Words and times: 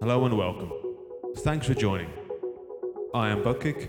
Hello 0.00 0.24
and 0.24 0.36
welcome. 0.36 0.72
Thanks 1.38 1.66
for 1.66 1.74
joining. 1.74 2.10
I 3.14 3.28
am 3.28 3.42
Buttkick, 3.42 3.88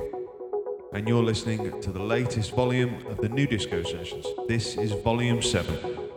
and 0.94 1.08
you're 1.08 1.24
listening 1.24 1.82
to 1.82 1.92
the 1.92 2.04
latest 2.04 2.56
volume 2.56 2.96
of 3.08 3.18
the 3.18 3.30
Nudisco 3.30 3.86
Sessions. 3.86 4.26
This 4.48 4.78
is 4.78 4.92
Volume 4.92 5.42
7. 5.42 6.13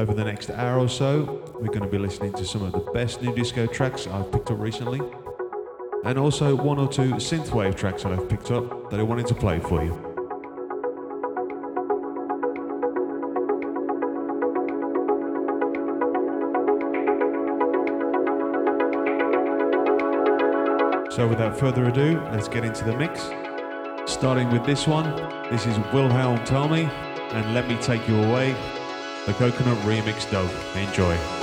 Over 0.00 0.14
the 0.14 0.24
next 0.24 0.48
hour 0.48 0.78
or 0.78 0.88
so, 0.88 1.42
we're 1.60 1.66
going 1.66 1.82
to 1.82 1.86
be 1.86 1.98
listening 1.98 2.32
to 2.32 2.44
some 2.46 2.62
of 2.62 2.72
the 2.72 2.78
best 2.92 3.20
new 3.20 3.34
disco 3.34 3.66
tracks 3.66 4.06
I've 4.06 4.32
picked 4.32 4.50
up 4.50 4.58
recently 4.58 4.98
and 6.06 6.18
also 6.18 6.56
one 6.56 6.78
or 6.78 6.88
two 6.88 7.10
synthwave 7.16 7.76
tracks 7.76 8.04
that 8.04 8.12
I've 8.12 8.26
picked 8.26 8.50
up 8.50 8.90
that 8.90 8.98
I 8.98 9.02
wanted 9.02 9.26
to 9.26 9.34
play 9.34 9.60
for 9.60 9.84
you. 9.84 9.90
So 21.10 21.28
without 21.28 21.58
further 21.58 21.84
ado, 21.84 22.18
let's 22.32 22.48
get 22.48 22.64
into 22.64 22.84
the 22.84 22.96
mix. 22.96 23.20
Starting 24.10 24.50
with 24.50 24.64
this 24.64 24.86
one, 24.86 25.14
this 25.50 25.66
is 25.66 25.76
Wilhelm 25.92 26.70
Me 26.70 26.84
and 26.84 27.52
Let 27.52 27.68
Me 27.68 27.76
Take 27.82 28.08
You 28.08 28.16
Away, 28.22 28.56
the 29.26 29.32
Coconut 29.34 29.78
Remix 29.78 30.30
Dope. 30.30 30.50
Enjoy. 30.76 31.39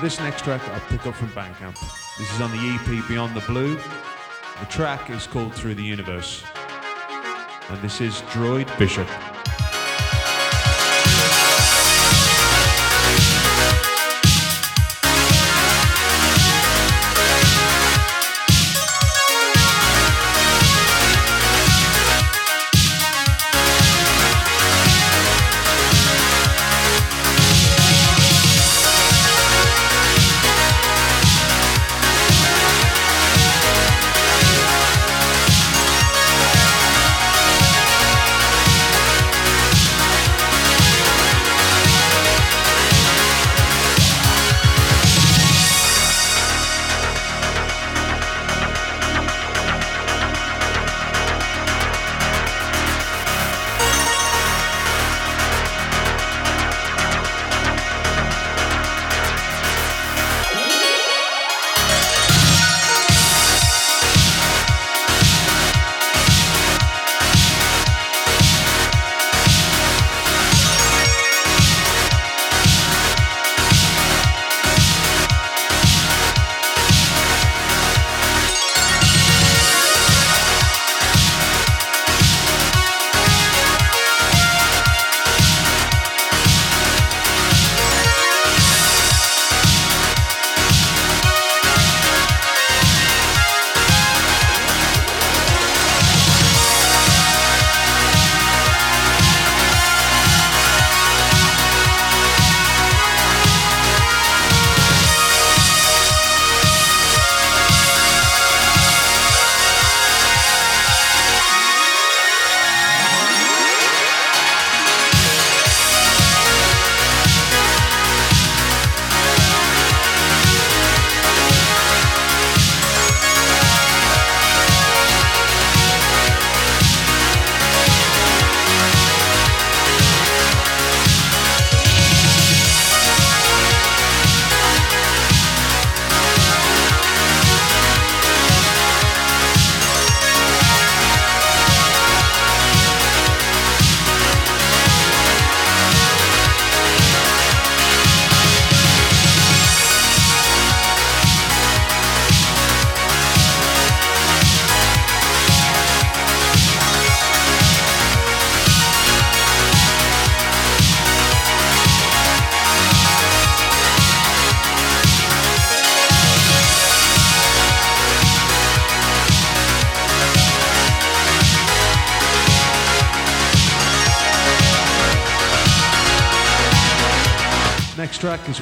This 0.00 0.18
next 0.20 0.44
track 0.44 0.66
I 0.68 0.78
picked 0.88 1.06
up 1.06 1.14
from 1.14 1.28
Bandcamp. 1.28 1.78
This 2.16 2.32
is 2.32 2.40
on 2.40 2.50
the 2.52 2.58
EP 2.58 3.06
Beyond 3.06 3.36
the 3.36 3.40
Blue. 3.40 3.76
The 3.76 4.66
track 4.66 5.10
is 5.10 5.26
called 5.26 5.54
Through 5.54 5.74
the 5.74 5.82
Universe. 5.82 6.42
And 7.68 7.82
this 7.82 8.00
is 8.00 8.22
Droid 8.32 8.66
Bishop. 8.78 9.08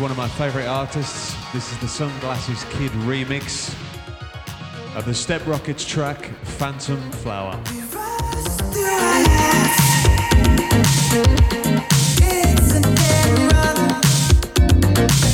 one 0.00 0.10
of 0.12 0.16
my 0.16 0.28
favourite 0.28 0.66
artists. 0.66 1.34
This 1.52 1.72
is 1.72 1.78
the 1.78 1.88
Sunglasses 1.88 2.62
Kid 2.70 2.92
remix 3.02 3.74
of 4.96 5.04
the 5.04 5.14
Step 5.14 5.44
Rockets 5.46 5.84
track 5.84 6.26
Phantom 6.44 7.00
Flower. 7.10 7.60
It's 12.20 12.74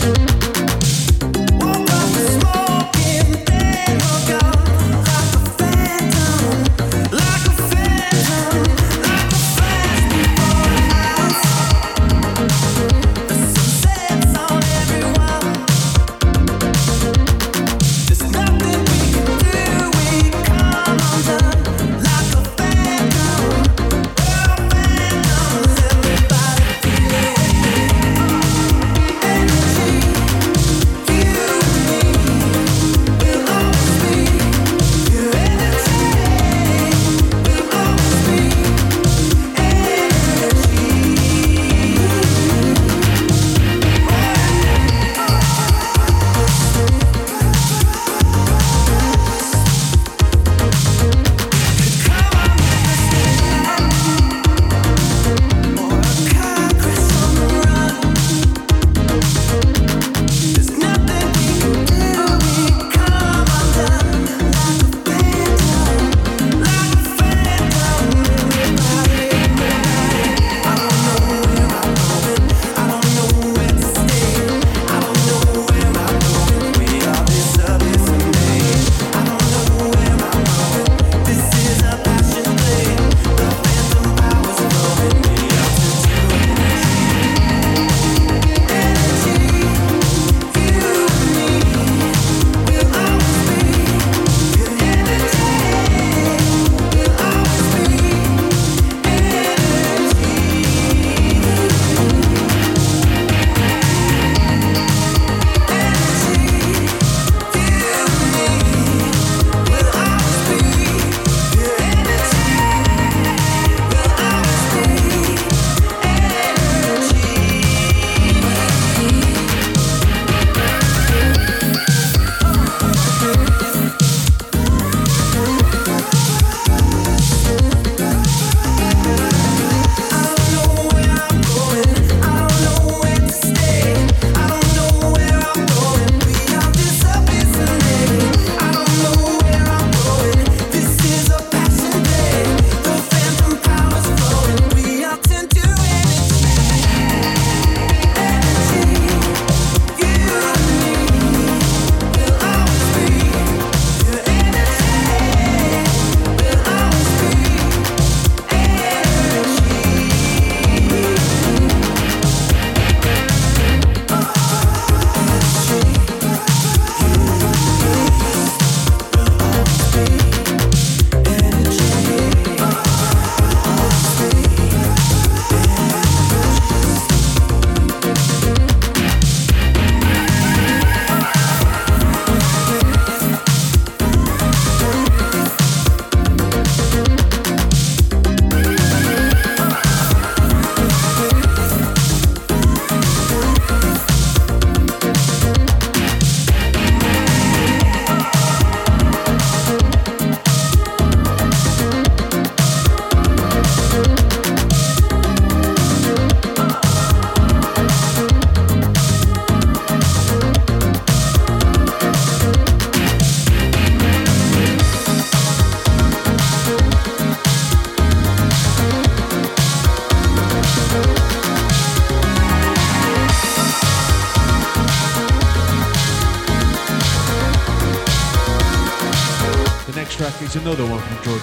a 0.00 0.33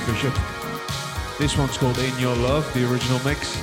Bishop. 0.05 0.33
This 1.37 1.57
one's 1.57 1.77
called 1.77 1.97
In 1.99 2.17
Your 2.19 2.35
Love, 2.35 2.71
the 2.73 2.89
original 2.89 3.19
mix. 3.25 3.55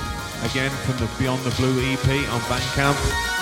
Again 0.43 0.71
from 0.71 0.97
the 0.97 1.09
Beyond 1.17 1.41
the 1.43 1.51
Blue 1.51 1.79
EP 1.81 2.07
on 2.31 2.39
Bandcamp. 2.41 3.38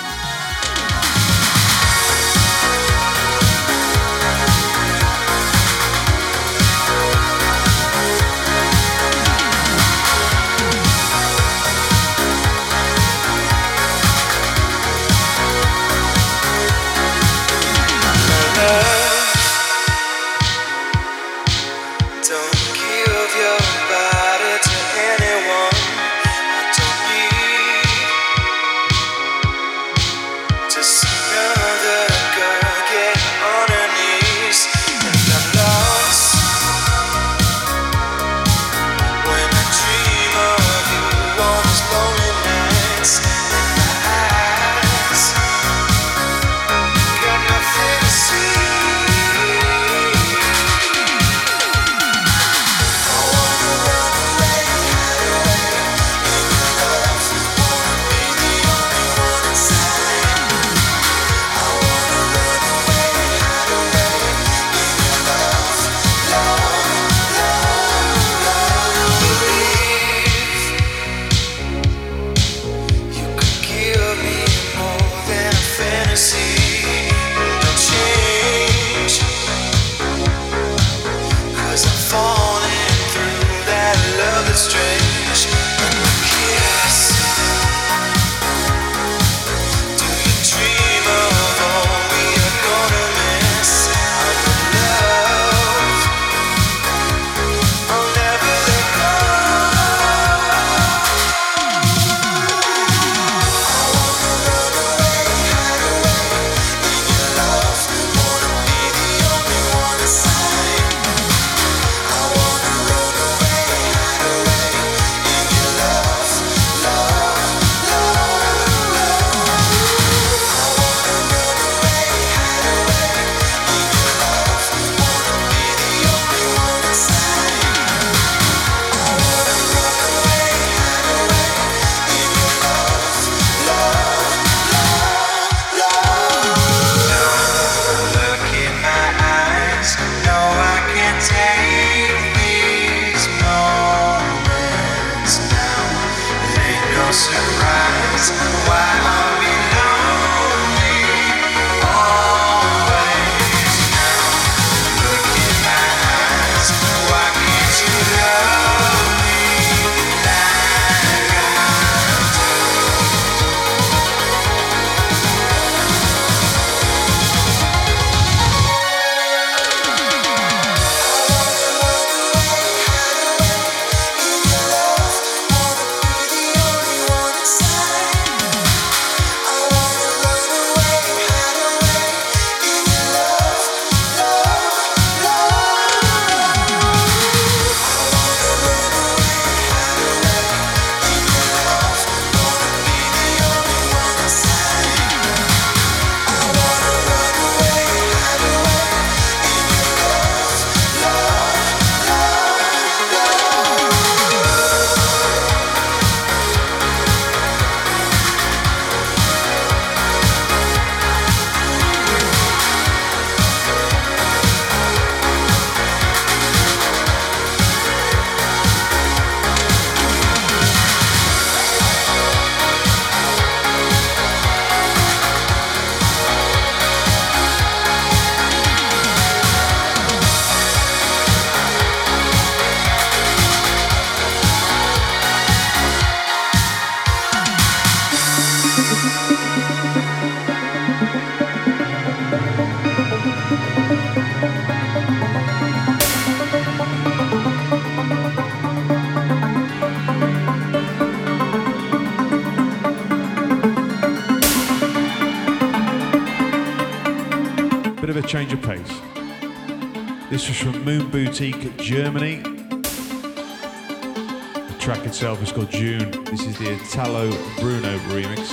The 266.58 266.72
Italo 266.72 267.30
Bruno 267.60 267.98
remix. 268.08 268.50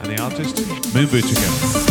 And 0.00 0.16
the 0.16 0.22
artist, 0.22 0.94
Moon 0.94 1.06
Boutique. 1.06 1.87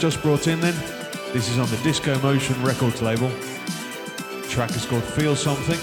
Just 0.00 0.22
brought 0.22 0.46
in 0.46 0.58
then. 0.60 0.74
This 1.34 1.50
is 1.50 1.58
on 1.58 1.68
the 1.68 1.76
Disco 1.82 2.18
Motion 2.20 2.60
Records 2.62 3.02
label. 3.02 3.28
The 3.28 4.46
track 4.48 4.70
is 4.70 4.86
called 4.86 5.04
Feel 5.04 5.36
Something, 5.36 5.78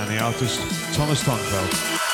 and 0.00 0.10
the 0.10 0.18
artist 0.18 0.94
Thomas 0.94 1.22
Tonfeld. 1.22 2.05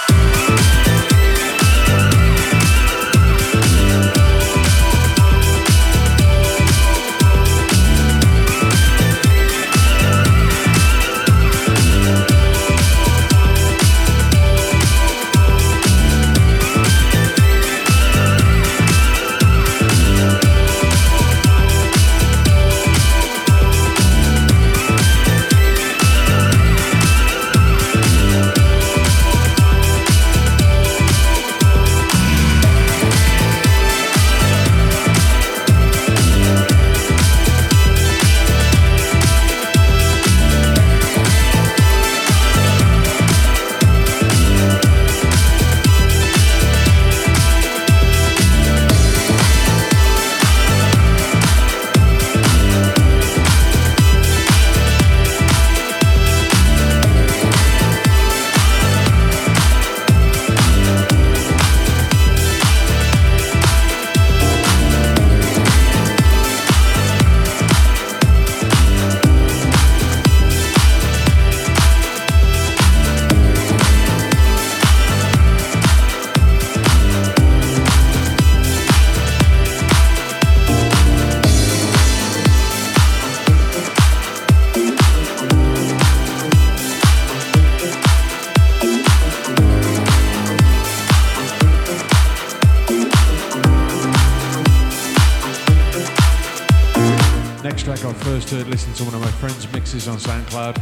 On 100.08 100.16
SoundCloud. 100.16 100.74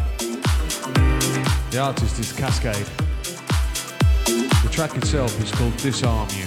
The 1.71 1.79
artist 1.79 2.19
is 2.19 2.33
Cascade. 2.33 2.87
The 4.25 4.69
track 4.71 4.97
itself 4.97 5.39
is 5.43 5.51
called 5.53 5.77
Disarm 5.79 6.29
You, 6.37 6.47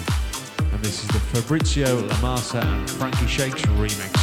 and 0.71 0.81
this 0.83 1.03
is 1.03 1.07
the 1.09 1.19
Fabrizio 1.19 2.01
Lamasa 2.07 2.63
and 2.63 2.89
Frankie 2.89 3.27
Shakes 3.27 3.61
remix. 3.63 4.13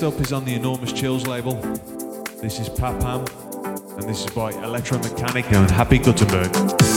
Next 0.00 0.14
up 0.14 0.20
is 0.20 0.32
on 0.32 0.44
the 0.44 0.54
Enormous 0.54 0.92
Chills 0.92 1.26
label. 1.26 1.54
This 2.40 2.60
is 2.60 2.68
Papam, 2.68 3.26
and 3.96 4.08
this 4.08 4.24
is 4.24 4.30
by 4.30 4.52
Electromechanic 4.52 5.52
and 5.52 5.68
Happy 5.68 5.98
Gutenberg. 5.98 6.87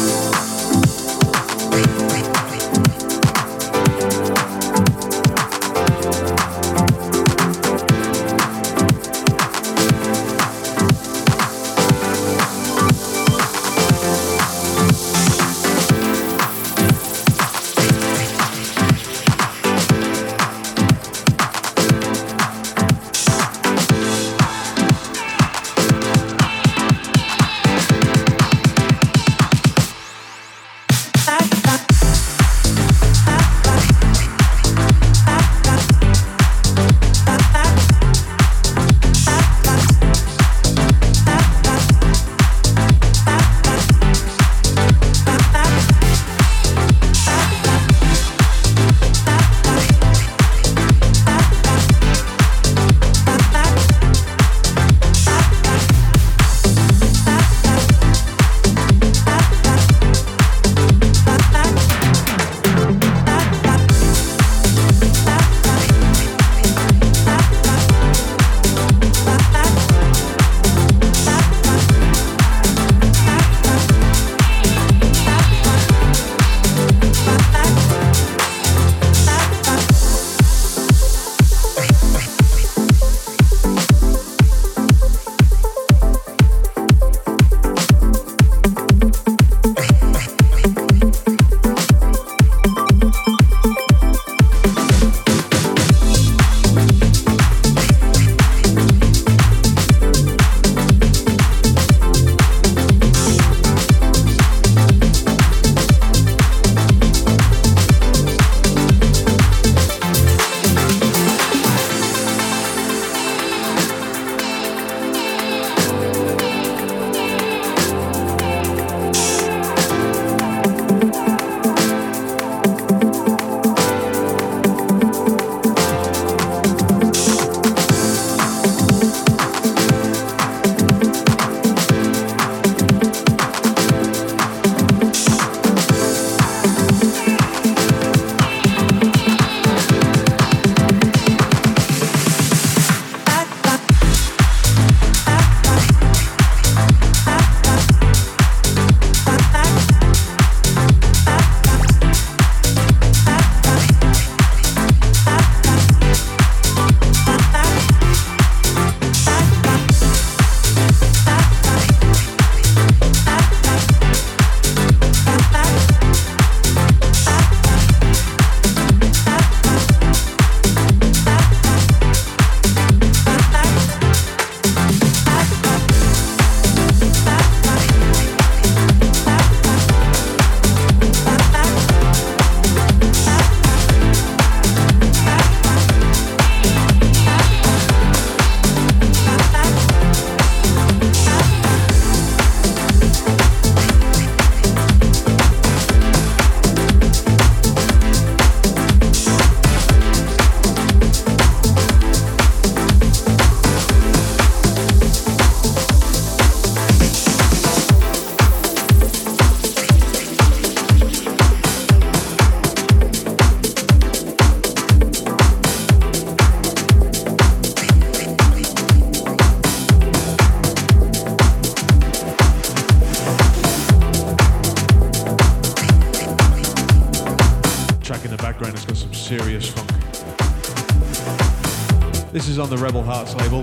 The 232.71 232.77
Rebel 232.77 233.03
Hearts 233.03 233.35
label. 233.35 233.57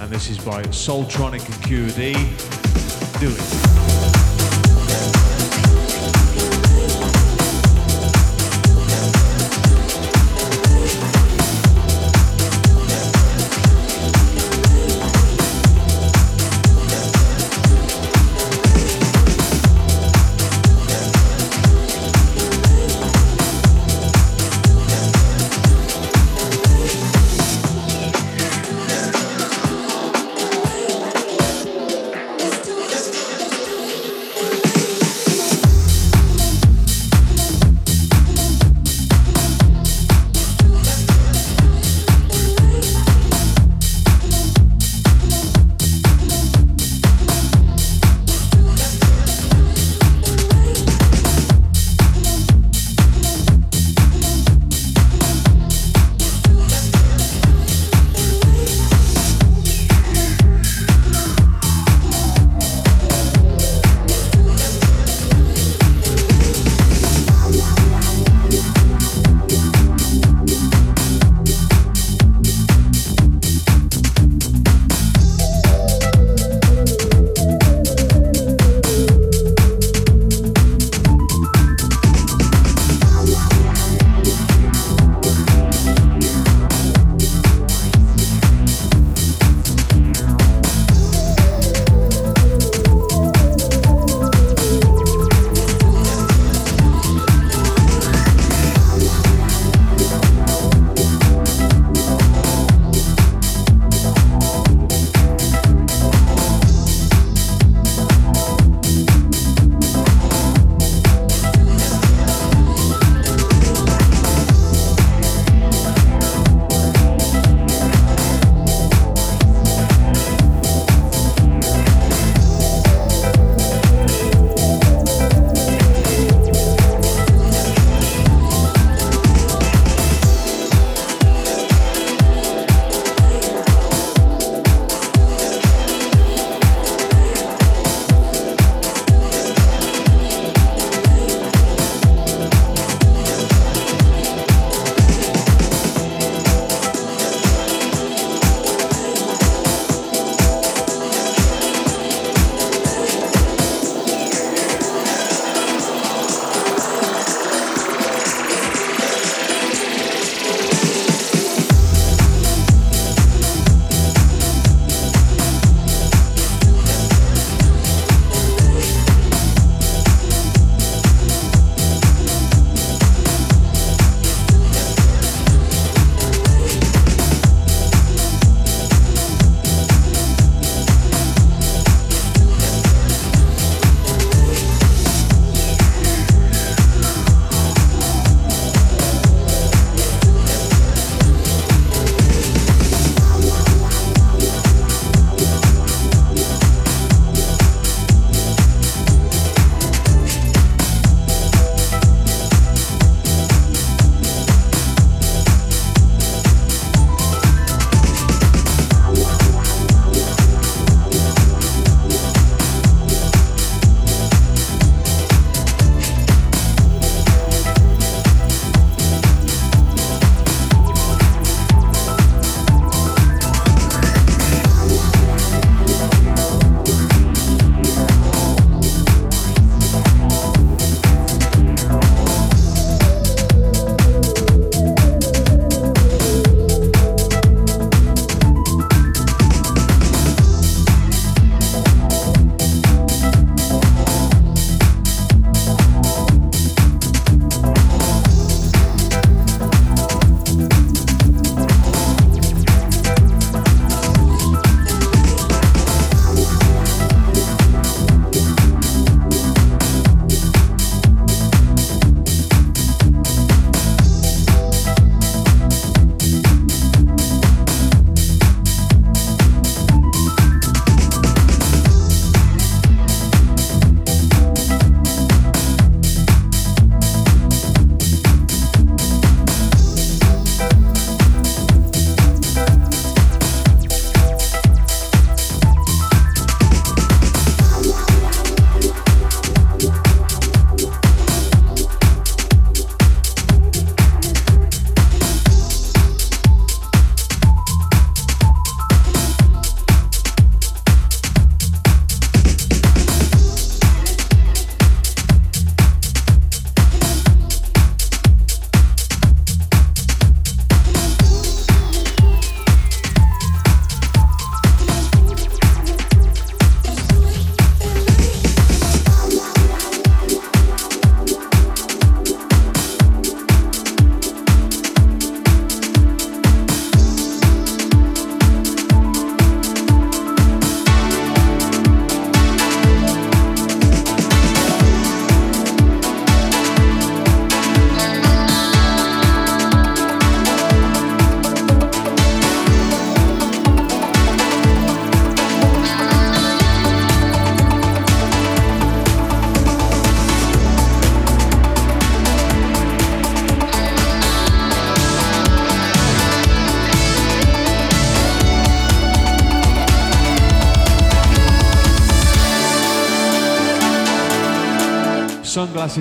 And 0.00 0.08
this 0.08 0.30
is 0.30 0.38
by 0.38 0.62
Soultronic 0.64 1.44
and 1.44 1.56
QD. 1.64 2.45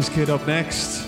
Kid 0.10 0.30
up 0.30 0.46
next. 0.46 1.06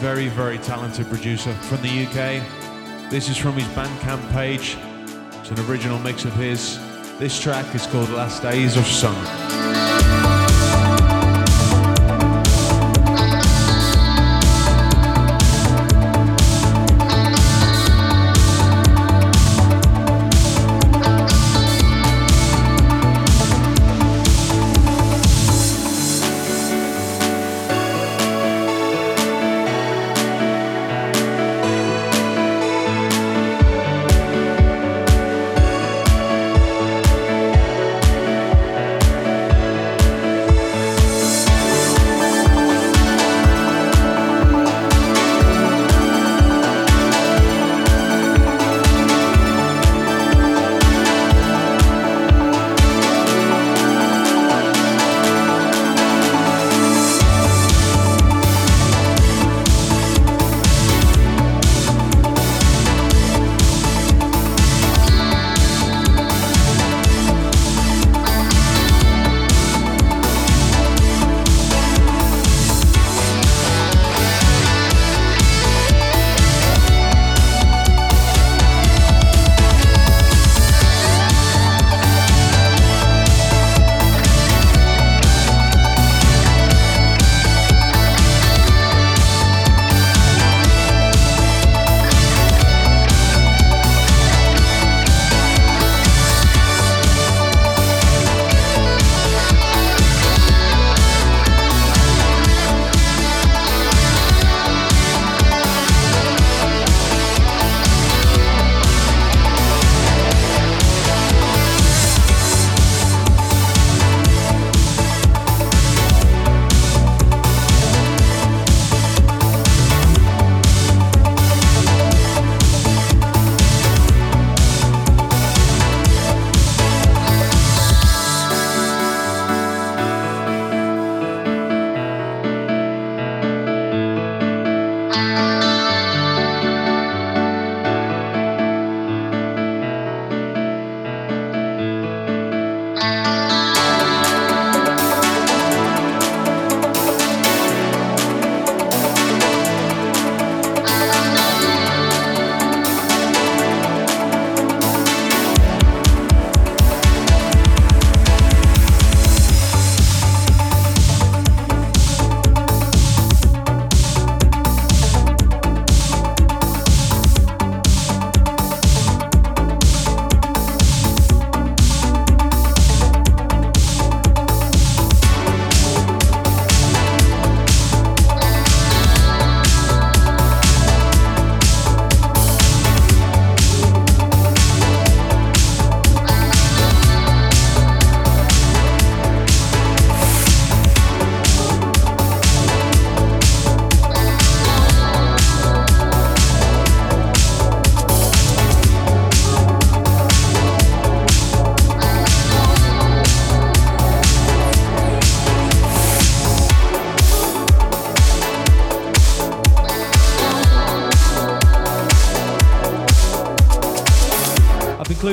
Very, 0.00 0.28
very 0.28 0.58
talented 0.58 1.08
producer 1.08 1.52
from 1.54 1.80
the 1.82 2.06
UK. 2.06 3.10
This 3.10 3.28
is 3.28 3.36
from 3.36 3.54
his 3.54 3.66
Bandcamp 3.68 4.30
page. 4.32 4.76
It's 5.40 5.50
an 5.50 5.60
original 5.70 5.98
mix 5.98 6.24
of 6.24 6.32
his. 6.34 6.78
This 7.18 7.40
track 7.40 7.74
is 7.74 7.86
called 7.86 8.10
Last 8.10 8.42
Days 8.42 8.76
of 8.76 8.86
Summer. 8.86 9.47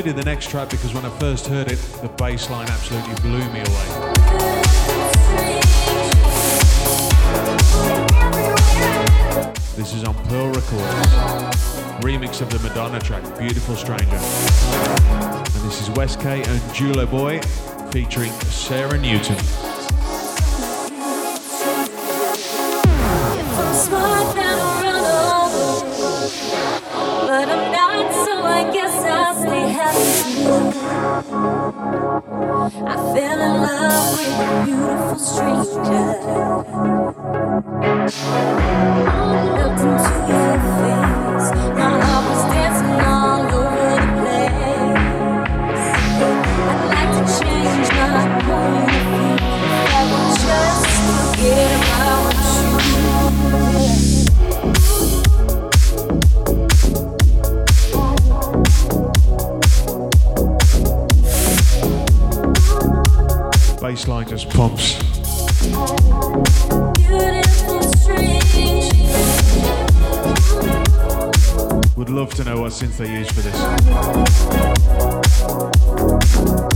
I've 0.06 0.10
included 0.10 0.24
the 0.24 0.36
next 0.36 0.52
track 0.52 0.70
because 0.70 0.94
when 0.94 1.04
I 1.04 1.10
first 1.18 1.48
heard 1.48 1.72
it, 1.72 1.80
the 2.04 2.10
bass 2.10 2.48
line 2.52 2.70
absolutely 2.70 3.16
blew 3.22 3.40
me 3.52 3.62
away. 3.62 3.86
This 9.76 9.96
is 9.96 10.04
on 10.04 10.14
Pearl 10.26 10.50
Records. 10.50 11.10
Remix 12.04 12.42
of 12.42 12.52
the 12.52 12.60
Madonna 12.60 13.00
track, 13.00 13.24
Beautiful 13.40 13.76
Stranger. 13.76 14.06
And 14.06 15.68
this 15.68 15.82
is 15.82 15.90
West 15.96 16.22
K 16.22 16.44
and 16.44 16.62
Julo 16.76 17.10
Boy 17.10 17.42
featuring 17.90 18.30
Sarah 18.52 19.00
Newton. 19.00 19.75
I 32.16 32.96
fell 33.14 33.42
in 33.42 33.62
love 33.62 34.14
with 34.14 34.40
a 34.40 34.64
beautiful 34.64 35.20
stranger. 35.20 36.06
Looked 39.58 39.82
into 39.84 40.14
your 40.32 40.56
face, 40.80 41.48
my 41.76 41.92
heart 42.00 42.24
was 42.30 42.44
dancing 42.54 43.00
all 43.06 43.44
over 43.44 43.88
the 43.92 44.08
place. 44.22 44.56
I'd 46.72 46.88
like 46.96 47.12
to 47.18 47.24
change 47.36 47.88
my 47.92 48.24
point 48.46 48.96
of 48.96 49.04
view. 49.12 49.36
I 49.92 50.02
would 50.10 50.32
just 50.40 50.88
forget 51.36 51.70
about 51.84 52.35
Bass 63.86 64.08
line 64.08 64.28
just 64.28 64.50
pumps. 64.50 64.98
Would 71.96 72.10
love 72.10 72.34
to 72.34 72.44
know 72.46 72.62
what 72.62 72.72
synth 72.72 72.98
they 72.98 73.14
use 73.14 73.28
for 73.32 73.42
this. 76.62 76.75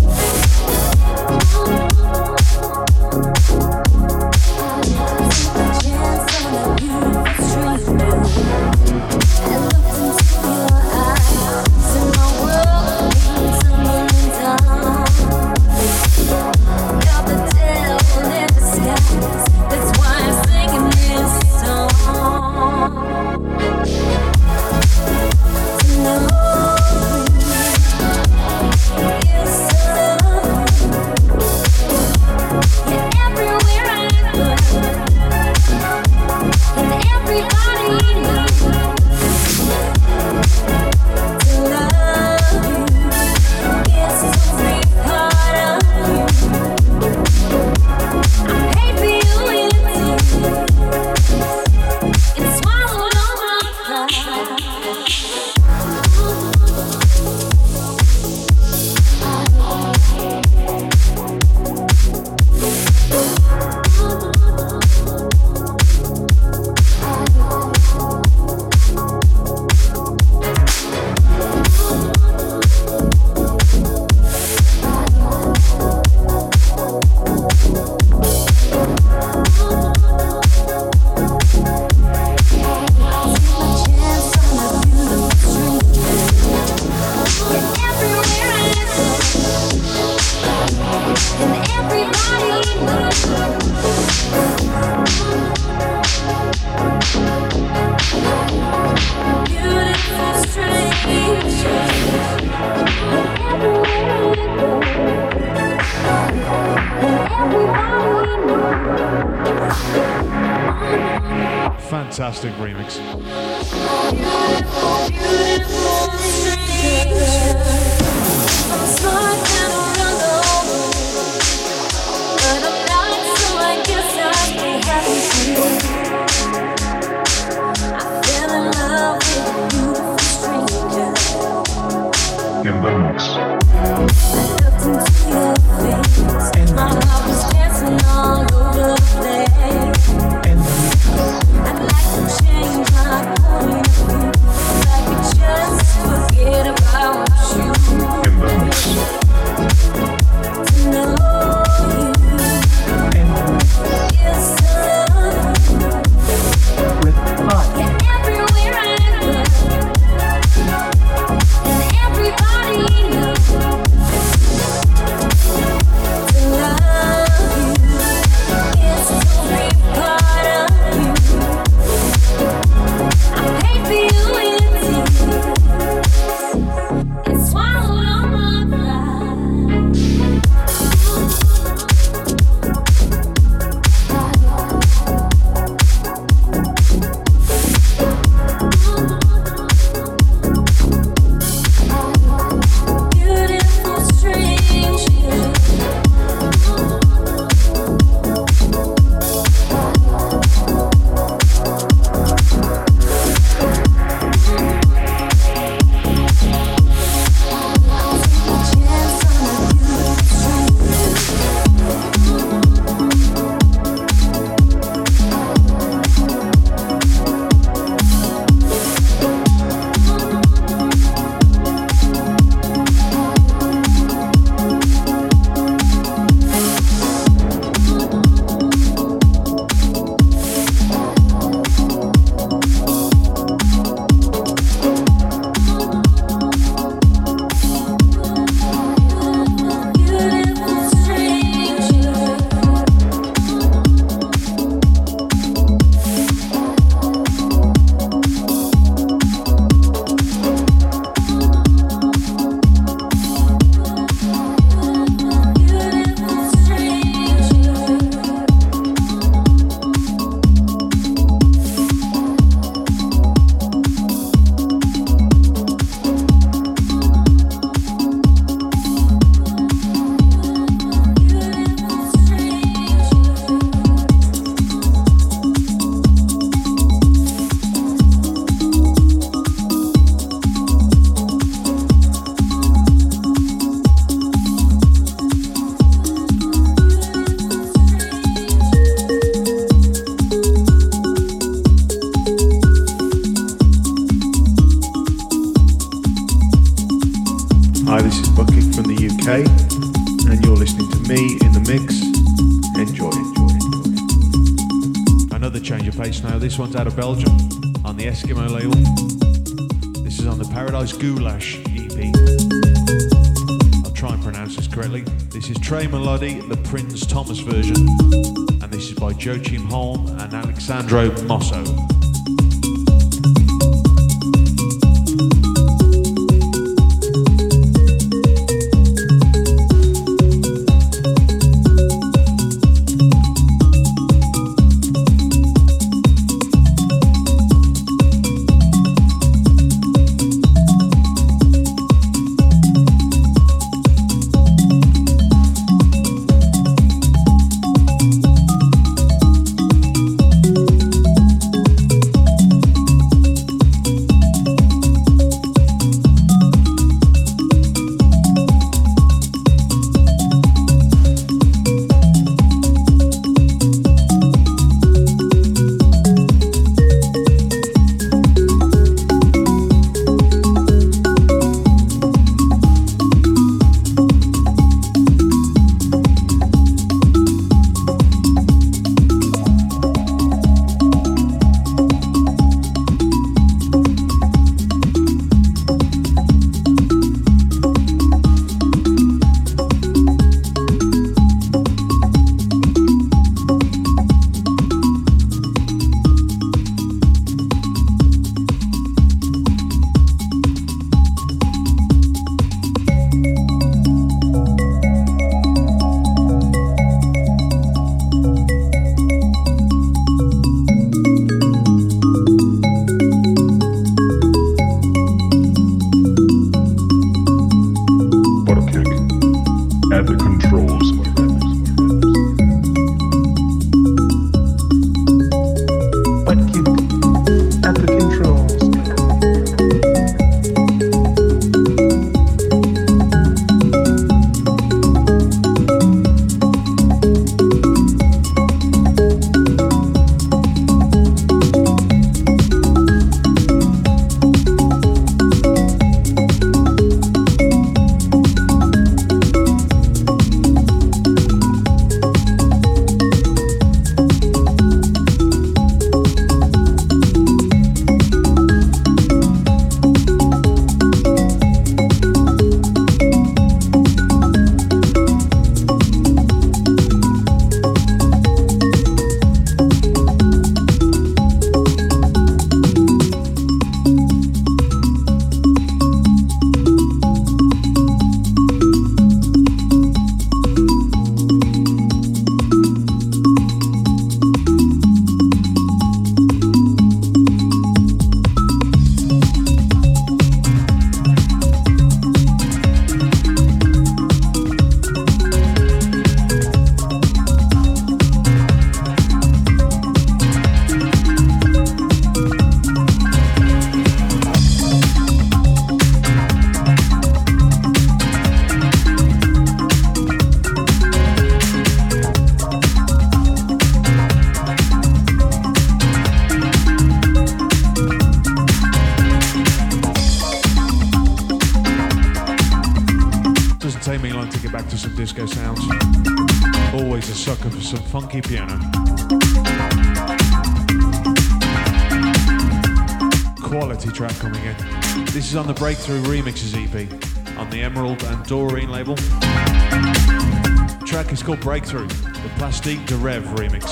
called 541.30 541.42
Breakthrough, 541.42 541.88
the 541.88 542.32
Plastique 542.38 542.84
de 542.88 542.96
Rêve 542.96 543.24
remix. 543.36 543.64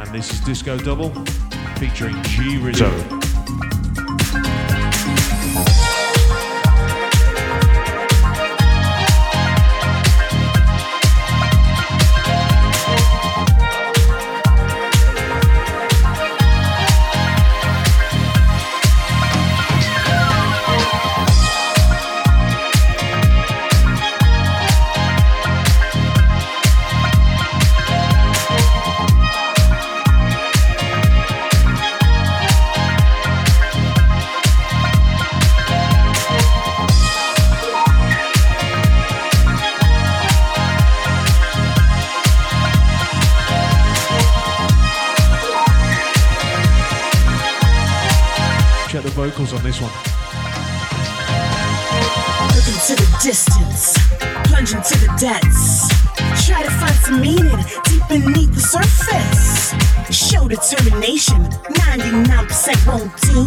And 0.00 0.12
this 0.12 0.32
is 0.32 0.40
Disco 0.40 0.76
Double 0.76 1.10
featuring 1.76 2.20
G 2.24 2.58
Rizzo. 2.58 3.27
vocals 49.18 49.52
on 49.52 49.60
this 49.64 49.80
one. 49.80 49.90
Look 52.54 52.68
into 52.68 52.94
the 52.94 53.18
distance, 53.20 53.98
plunge 54.44 54.72
into 54.72 54.96
the 54.96 55.12
depths. 55.18 55.88
Try 56.46 56.62
to 56.62 56.70
find 56.70 56.94
some 56.94 57.20
meaning 57.20 57.58
deep 57.82 58.06
beneath 58.08 58.54
the 58.54 58.60
surface. 58.60 59.74
Show 60.14 60.46
determination, 60.46 61.42
99% 61.42 62.86
won't 62.86 63.10
do. 63.22 63.44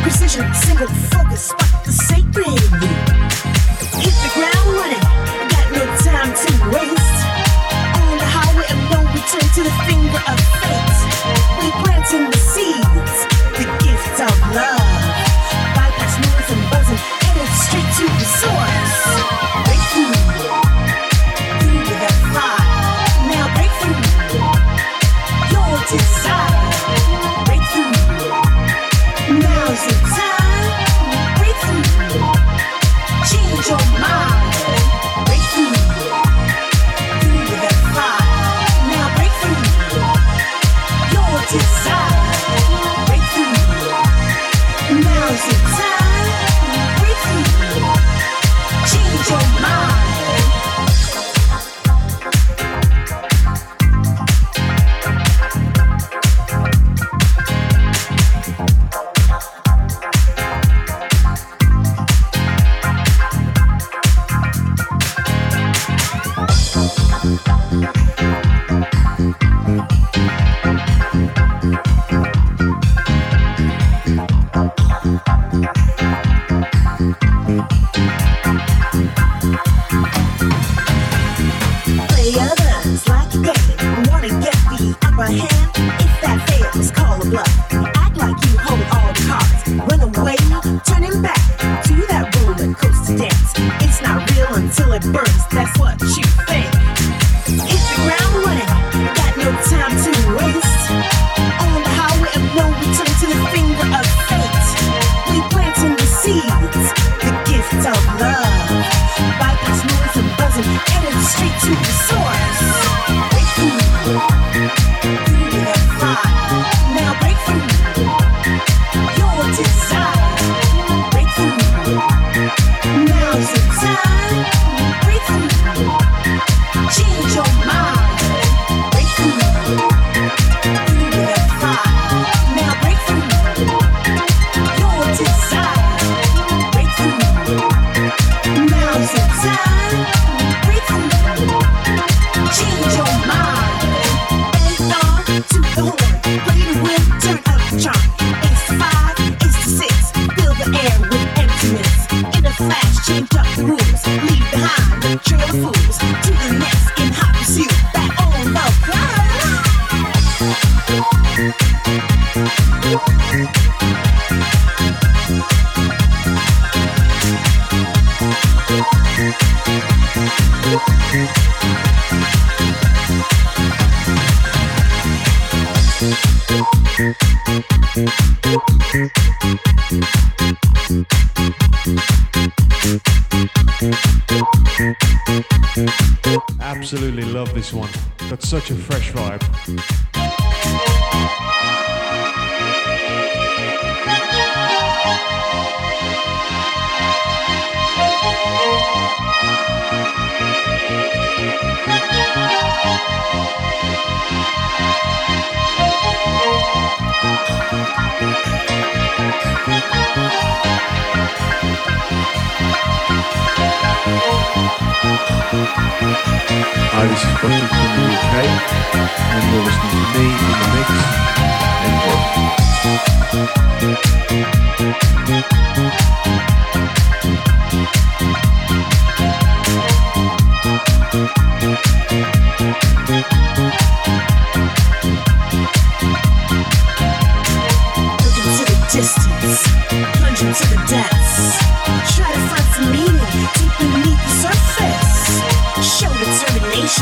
Precision, 0.00 0.54
single 0.54 0.88
focus, 1.12 1.48
spot 1.48 1.84
the 1.84 1.92
sacred 1.92 2.46
in 2.46 2.80
you. 2.80 3.31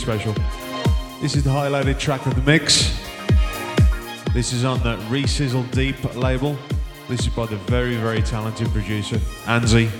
special. 0.00 0.32
This 1.20 1.36
is 1.36 1.44
the 1.44 1.50
highlighted 1.50 1.98
track 1.98 2.24
of 2.24 2.34
the 2.34 2.40
mix. 2.40 2.98
This 4.32 4.54
is 4.54 4.64
on 4.64 4.82
the 4.82 4.96
Resizzle 5.10 5.70
Deep 5.72 6.16
label. 6.16 6.56
This 7.08 7.20
is 7.20 7.28
by 7.28 7.44
the 7.44 7.56
very, 7.56 7.96
very 7.96 8.22
talented 8.22 8.68
producer, 8.68 9.16
Anzi. 9.44 9.90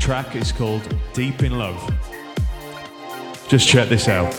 Track 0.00 0.34
is 0.34 0.50
called 0.50 0.82
Deep 1.12 1.44
in 1.44 1.58
Love. 1.58 1.78
Just 3.48 3.68
check 3.68 3.88
this 3.88 4.08
out. 4.08 4.34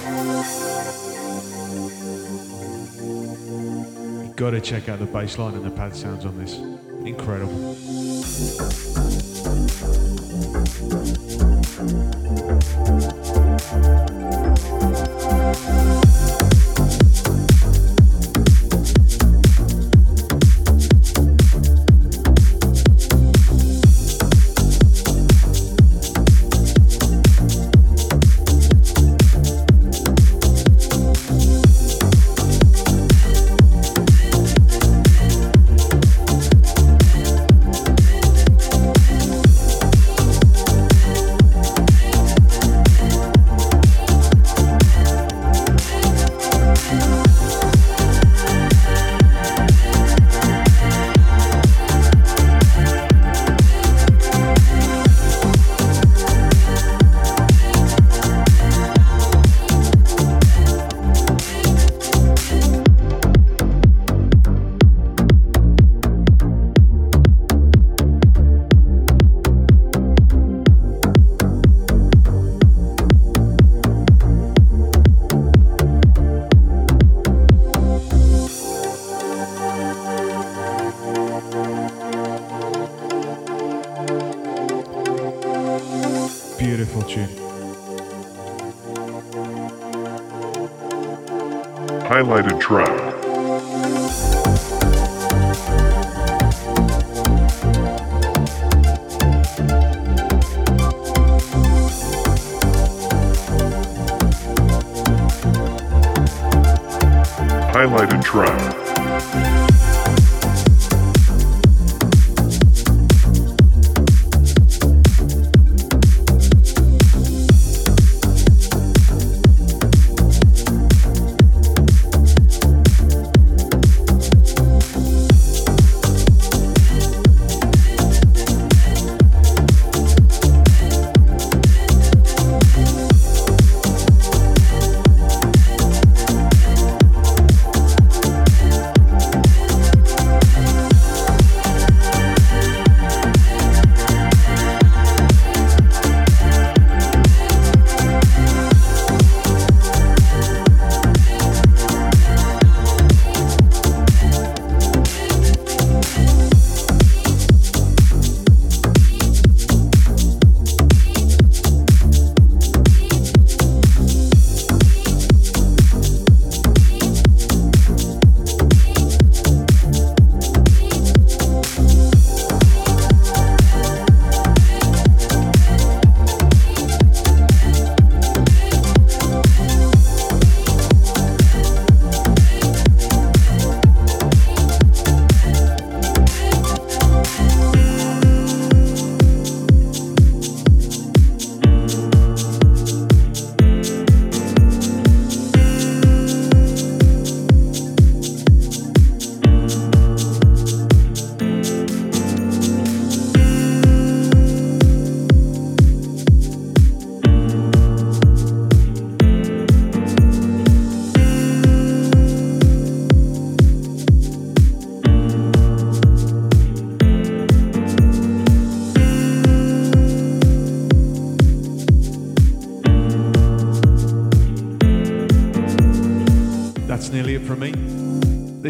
You 4.25 4.33
gotta 4.35 4.59
check 4.59 4.89
out 4.89 4.99
the 4.99 5.05
bass 5.05 5.37
line 5.37 5.53
and 5.53 5.63
the 5.63 5.71
pad 5.71 5.95
sounds 5.95 6.25
on 6.25 6.37
this. 6.37 6.57
Incredible. 7.05 7.77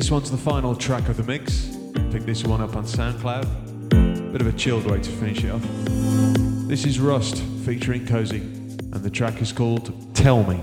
This 0.08 0.12
one's 0.14 0.32
the 0.32 0.38
final 0.38 0.74
track 0.74 1.10
of 1.10 1.18
the 1.18 1.24
mix. 1.24 1.76
Pick 2.14 2.26
this 2.26 2.45
one 2.45 2.62
up 2.62 2.78
on 2.78 2.86
SoundCloud. 2.86 4.32
Bit 4.32 4.39
of 4.39 4.47
a 4.47 4.53
chilled 4.53 4.89
way 4.89 5.01
to 5.01 5.10
finish 5.10 5.43
it 5.43 5.51
off. 5.51 5.62
This 6.70 6.86
is 6.86 6.97
Rust 6.97 7.43
featuring 7.66 8.08
Cozy, 8.08 8.39
and 8.39 9.03
the 9.03 9.10
track 9.10 9.41
is 9.41 9.51
called 9.51 10.16
Tell 10.16 10.45
Me. 10.45 10.62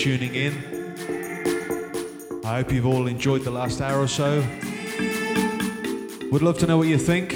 Tuning 0.00 0.34
in. 0.34 0.54
I 2.42 2.56
hope 2.56 2.72
you've 2.72 2.86
all 2.86 3.06
enjoyed 3.06 3.42
the 3.42 3.50
last 3.50 3.82
hour 3.82 4.00
or 4.00 4.08
so. 4.08 4.42
Would 6.32 6.40
love 6.40 6.56
to 6.60 6.66
know 6.66 6.78
what 6.78 6.88
you 6.88 6.96
think. 6.96 7.32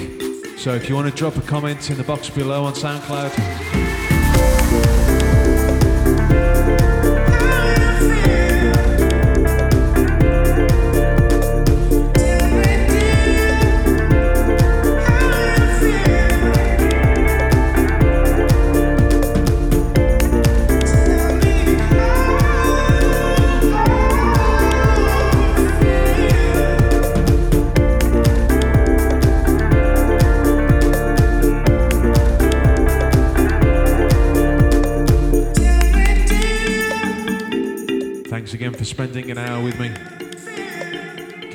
So 0.57 0.73
if 0.73 0.89
you 0.89 0.95
want 0.95 1.07
to 1.07 1.15
drop 1.15 1.37
a 1.37 1.41
comment 1.41 1.91
in 1.91 1.97
the 1.97 2.03
box 2.03 2.27
below 2.31 2.63
on 2.63 2.73
SoundCloud, 2.73 3.94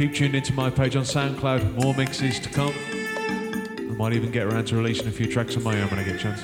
Keep 0.01 0.15
tuned 0.15 0.35
into 0.35 0.55
my 0.55 0.71
page 0.71 0.97
on 0.97 1.03
SoundCloud, 1.03 1.75
more 1.75 1.93
mixes 1.93 2.41
to 2.41 2.49
come. 2.49 2.73
I 2.91 3.95
might 3.99 4.15
even 4.15 4.31
get 4.31 4.47
around 4.47 4.65
to 4.69 4.77
releasing 4.77 5.07
a 5.07 5.11
few 5.11 5.31
tracks 5.31 5.59
on 5.59 5.63
my 5.63 5.79
own 5.79 5.91
when 5.91 5.99
I 5.99 6.05
get 6.05 6.15
a 6.15 6.19
chance. 6.19 6.41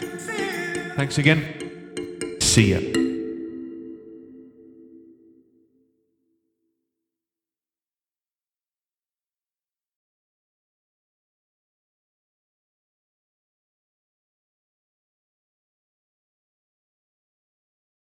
Thanks 0.95 1.17
again. 1.17 2.39
See 2.43 2.75
ya. 2.75 3.06